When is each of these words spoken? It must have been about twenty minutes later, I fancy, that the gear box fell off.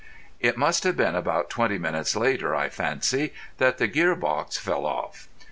It 0.39 0.57
must 0.57 0.83
have 0.83 0.97
been 0.97 1.13
about 1.13 1.51
twenty 1.51 1.77
minutes 1.77 2.15
later, 2.15 2.55
I 2.55 2.69
fancy, 2.69 3.33
that 3.59 3.77
the 3.77 3.85
gear 3.85 4.15
box 4.15 4.57
fell 4.57 4.87
off. 4.87 5.27